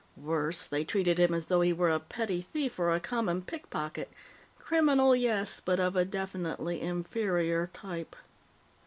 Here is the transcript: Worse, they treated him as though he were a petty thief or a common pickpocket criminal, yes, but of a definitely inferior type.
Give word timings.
Worse, 0.17 0.65
they 0.65 0.83
treated 0.83 1.19
him 1.19 1.31
as 1.31 1.45
though 1.45 1.61
he 1.61 1.71
were 1.71 1.91
a 1.91 1.99
petty 1.99 2.41
thief 2.41 2.79
or 2.79 2.89
a 2.91 2.99
common 2.99 3.43
pickpocket 3.43 4.11
criminal, 4.57 5.15
yes, 5.15 5.61
but 5.63 5.79
of 5.79 5.95
a 5.95 6.05
definitely 6.05 6.81
inferior 6.81 7.67
type. 7.71 8.15